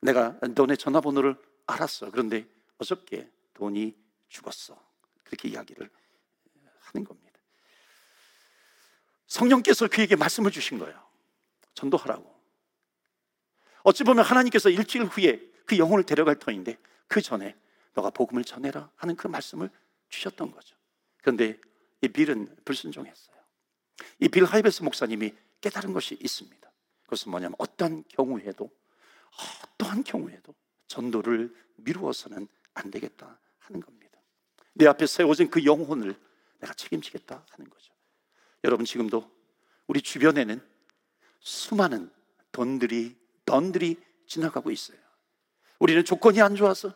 [0.00, 2.10] 내가 돈의 전화번호를 알았어.
[2.10, 2.46] 그런데
[2.78, 3.94] 어저께 돈이
[4.28, 4.78] 죽었어.
[5.24, 5.88] 그렇게 이야기를
[6.80, 7.38] 하는 겁니다.
[9.26, 11.02] 성령께서 그에게 말씀을 주신 거예요.
[11.74, 12.34] 전도하라고.
[13.82, 17.56] 어찌 보면 하나님께서 일주일 후에 그 영혼을 데려갈 터인데 그 전에
[17.94, 19.70] 너가 복음을 전해라 하는 그 말씀을
[20.08, 20.76] 주셨던 거죠.
[21.22, 21.58] 그런데
[22.00, 23.34] 이 빌은 불순종했어요.
[24.20, 26.70] 이 빌 하이베스 목사님이 깨달은 것이 있습니다.
[27.04, 28.70] 그것은 뭐냐면 어떠한 경우에도
[29.62, 30.54] 어떠한 경우에도
[30.88, 34.18] 전도를 미루어서는 안 되겠다 하는 겁니다.
[34.74, 36.14] 내 앞에 세워진 그 영혼을
[36.58, 37.92] 내가 책임지겠다 하는 거죠.
[38.64, 39.30] 여러분 지금도
[39.86, 40.60] 우리 주변에는
[41.40, 42.10] 수많은
[42.52, 44.98] 돈들이 돈들이 지나가고 있어요.
[45.78, 46.92] 우리는 조건이 안 좋아서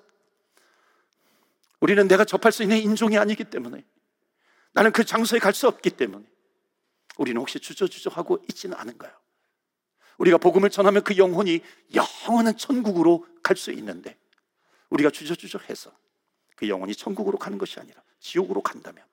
[1.81, 3.85] 우리는 내가 접할 수 있는 인종이 아니기 때문에
[4.73, 6.25] 나는 그 장소에 갈 수 없기 때문에
[7.17, 9.13] 우리는 혹시 주저주저하고 있지는 않은가요?
[10.19, 11.61] 우리가 복음을 전하면 그 영혼이
[11.95, 14.17] 영원한 천국으로 갈 수 있는데
[14.91, 15.93] 우리가 주저주저해서
[16.57, 19.05] 그 영혼이 천국으로 가는 것이 아니라 지옥으로 간다면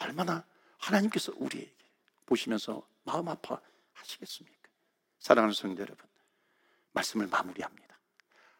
[0.00, 0.44] 얼마나
[0.78, 1.72] 하나님께서 우리에게
[2.26, 3.60] 보시면서 마음 아파
[3.92, 4.58] 하시겠습니까?
[5.20, 6.04] 사랑하는 성도 여러분,
[6.92, 7.91] 말씀을 마무리합니다.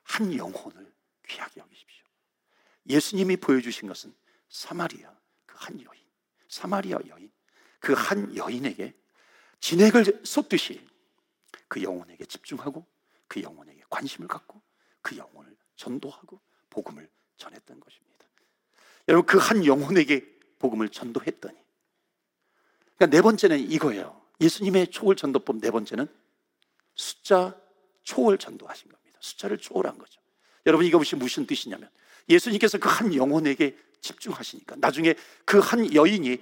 [0.05, 0.93] 한 영혼을
[1.29, 2.05] 귀하게 여기십시오.
[2.89, 4.15] 예수님이 보여주신 것은
[4.49, 5.13] 사마리아
[5.47, 6.01] 그 한 여인,
[6.49, 7.31] 사마리아 여인,
[7.81, 8.95] 그 한 여인에게
[9.61, 10.85] 진액을 쏟듯이
[11.69, 12.85] 그 영혼에게 집중하고
[13.29, 14.61] 그 영혼에게 관심을 갖고
[15.01, 18.27] 그 영혼을 전도하고 복음을 전했던 것입니다.
[19.09, 21.59] 여러분 그 한 영혼에게 복음을 전도했더니
[22.97, 24.21] 그러니까 네 번째는 이거예요.
[24.41, 26.07] 예수님의 초월 전도법 네 번째는
[26.95, 27.59] 숫자
[28.03, 29.02] 초월 전도하신 겁니다.
[29.23, 30.21] 숫자를 초월한 거죠.
[30.67, 31.89] 여러분 이것이 무슨 뜻이냐면
[32.29, 36.39] 예수님께서 그 한 영혼에게 집중하시니까 나중에 그 한 여인이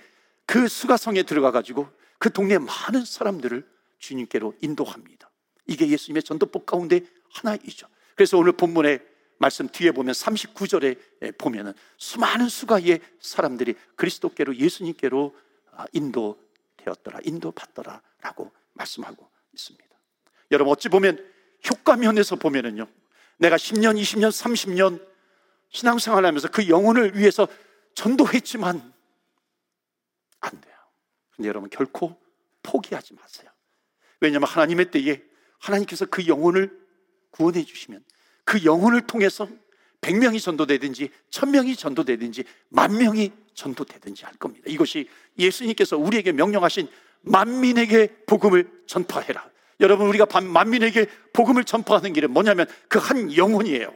[0.47, 1.89] 그 수가성에 들어가 가지고
[2.19, 5.31] 그 동네 많은 사람들을 주님께로 인도합니다.
[5.67, 7.01] 이게 예수님의 전도법 가운데
[7.33, 7.87] 하나이죠.
[8.17, 9.01] 그래서 오늘 본문의
[9.39, 15.35] 말씀 뒤에 보면 39절에 보면은 수많은 수가의 사람들이 그리스도께로 예수님께로
[15.73, 19.87] 아, 인도되었더라, 인도받더라 라고 말씀하고 있습니다.
[20.51, 21.25] 여러분, 어찌 보면
[21.69, 22.87] 효과 면에서 보면은요,
[23.39, 25.05] 내가 10년, 20년, 30년
[25.71, 27.49] 신앙생활 하면서 그 영혼을 위해서
[27.95, 28.93] 전도했지만
[30.41, 30.75] 안 돼요.
[31.35, 32.17] 근데 여러분, 결코
[32.63, 33.51] 포기하지 마세요.
[34.21, 35.23] 왜냐하면 하나님의 때에
[35.59, 36.79] 하나님께서 그 영혼을
[37.31, 38.05] 구원해 주시면
[38.45, 39.49] 그 영혼을 통해서
[40.01, 44.65] 100명이 전도되든지 1000명이 전도되든지 만 명이 전도되든지 할 겁니다.
[44.67, 46.89] 이것이 예수님께서 우리에게 명령하신
[47.23, 49.49] 만민에게 복음을 전파해라.
[49.81, 53.95] 여러분 우리가 만민에게 복음을 전파하는 길은 뭐냐면 그 한 영혼이에요.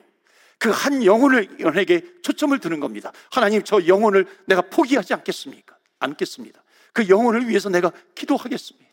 [0.59, 3.13] 그 한 영혼에게 초점을 두는 겁니다.
[3.31, 5.77] 하나님 저 영혼을 내가 포기하지 않겠습니까?
[5.99, 6.63] 않겠습니다.
[6.93, 8.85] 그 영혼을 위해서 내가 기도하겠습니다.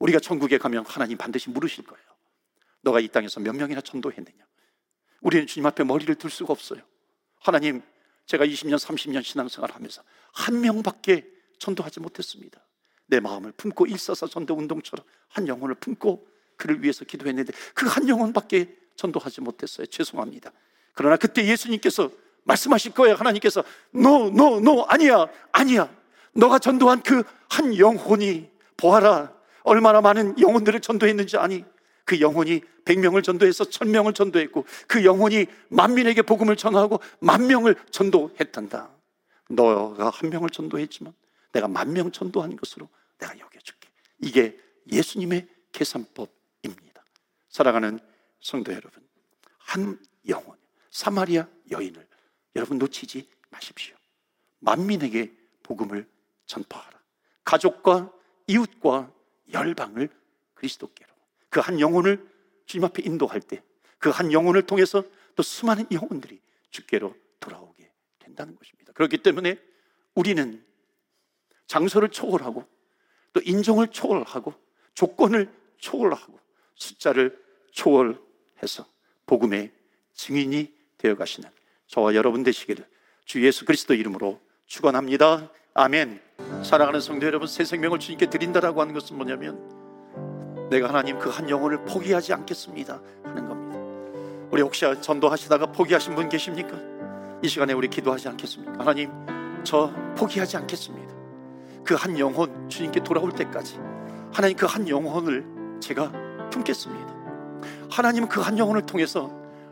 [0.00, 2.04] 우리가 천국에 가면 하나님 반드시 물으실 거예요.
[2.82, 4.38] 너가 이 땅에서 몇 명이나 전도했느냐?
[5.20, 6.80] 우리는 주님 앞에 머리를 들 수가 없어요.
[7.40, 7.82] 하나님,
[8.24, 10.02] 제가 20년, 30년 신앙생활 하면서
[10.32, 11.26] 한 명밖에
[11.58, 12.58] 전도하지 못했습니다.
[13.10, 18.76] 내 마음을 품고 일사사 전도 운동처럼 한 영혼을 품고 그를 위해서 기도했는데 그 한 영혼밖에
[18.96, 19.86] 전도하지 못했어요.
[19.86, 20.52] 죄송합니다.
[20.94, 22.10] 그러나 그때 예수님께서
[22.44, 23.14] 말씀하실 거예요.
[23.16, 25.90] 하나님께서 no, no, no 아니야, 아니야.
[26.32, 29.32] 너가 전도한 그 한 영혼이 보아라.
[29.64, 31.64] 얼마나 많은 영혼들을 전도했는지 아니?
[32.04, 38.88] 그 영혼이 100명을 전도해서 1000명을 전도했고 그 영혼이 만민에게 복음을 전하고 만 명을 전도했단다.
[39.50, 41.12] 너가 한 명을 전도했지만
[41.52, 42.88] 내가 만 명 전도한 것으로
[43.20, 43.88] 내가 여겨줄게.
[44.18, 44.58] 이게
[44.90, 47.04] 예수님의 계산법입니다.
[47.48, 47.98] 살아가는
[48.40, 49.06] 성도 여러분,
[49.58, 50.56] 한 영혼,
[50.90, 52.06] 사마리아 여인을
[52.56, 53.96] 여러분 놓치지 마십시오.
[54.60, 56.08] 만민에게 복음을
[56.46, 57.00] 전파하라.
[57.44, 58.12] 가족과
[58.46, 59.12] 이웃과
[59.52, 60.08] 열방을
[60.54, 61.10] 그리스도께로.
[61.48, 62.28] 그 한 영혼을
[62.66, 63.62] 주님 앞에 인도할 때
[63.98, 65.04] 그 한 영혼을 통해서
[65.36, 68.92] 또 수많은 영혼들이 주께로 돌아오게 된다는 것입니다.
[68.92, 69.58] 그렇기 때문에
[70.14, 70.64] 우리는
[71.66, 72.66] 장소를 초월하고
[73.32, 74.54] 또 인종을 초월하고
[74.94, 76.38] 조건을 초월하고
[76.74, 77.38] 숫자를
[77.72, 78.86] 초월해서
[79.26, 79.70] 복음의
[80.14, 81.48] 증인이 되어 가시는
[81.86, 82.86] 저와 여러분 되시기를
[83.24, 85.50] 주 예수 그리스도 이름으로 축원합니다.
[85.74, 86.20] 아멘.
[86.64, 91.84] 사랑하는 성도 여러분, 새 생명을 주님께 드린다라고 하는 것은 뭐냐면 내가 하나님 그 한 영혼을
[91.84, 94.48] 포기하지 않겠습니다 하는 겁니다.
[94.50, 96.76] 우리 혹시 전도하시다가 포기하신 분 계십니까?
[97.42, 98.78] 이 시간에 우리 기도하지 않겠습니까?
[98.78, 99.10] 하나님,
[99.64, 101.09] 저 포기하지 않겠습니다.
[101.84, 103.78] 그 한 영혼 주님께 돌아올 때까지
[104.32, 105.44] 하나님 그 한 영혼을
[105.80, 106.12] 제가
[106.50, 107.14] 품겠습니다.
[107.90, 109.30] 하나님은 그 한 영혼을 통해서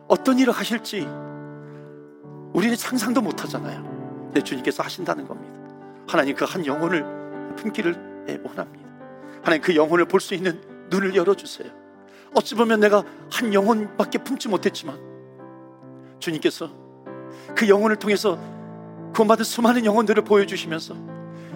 [0.09, 1.07] 어떤 일을 하실지
[2.53, 4.31] 우리는 상상도 못 하잖아요.
[4.33, 5.55] 내 주님께서 하신다는 겁니다.
[6.09, 7.05] 하나님 그 한 영혼을
[7.57, 7.95] 품기를
[8.45, 8.89] 원합니다.
[9.43, 11.71] 하나님 그 영혼을 볼 수 있는 눈을 열어주세요.
[12.35, 14.99] 어찌 보면 내가 한 영혼밖에 품지 못했지만
[16.19, 16.71] 주님께서
[17.55, 18.39] 그 영혼을 통해서
[19.15, 20.95] 구원받은 수많은 영혼들을 보여주시면서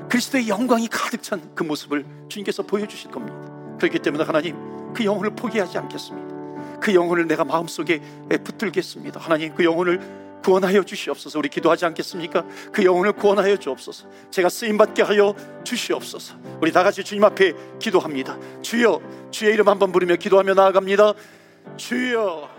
[0.09, 3.37] 그리스도의 영광이 가득 찬 그 모습을 주님께서 보여주실 겁니다.
[3.79, 4.57] 그렇기 때문에 하나님
[4.95, 6.81] 그 영혼을 포기하지 않겠습니다.
[6.81, 8.01] 그 영혼을 내가 마음속에
[8.45, 9.21] 붙들겠습니다.
[9.21, 10.01] 하나님 그 영혼을
[10.43, 11.39] 구원하여 주시옵소서.
[11.39, 12.45] 우리 기도하지 않겠습니까?
[12.73, 14.09] 그 영혼을 구원하여 주옵소서.
[14.31, 16.35] 제가 쓰임 받게 하여 주시옵소서.
[16.61, 18.37] 우리 다 같이 주님 앞에 기도합니다.
[18.61, 21.13] 주여, 주의 이름 한번 부르며 기도하며 나아갑니다.
[21.77, 22.52] 주여.